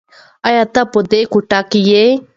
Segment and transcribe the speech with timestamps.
[0.47, 2.05] ایا ته په دې کوټه کې یې؟